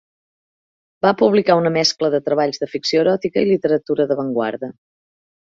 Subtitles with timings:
[1.05, 4.73] Va publicar una mescla de treballs de ficció eròtica i literatura d'avantguarda.